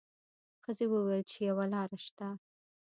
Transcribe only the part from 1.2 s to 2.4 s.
چې یوه لار شته.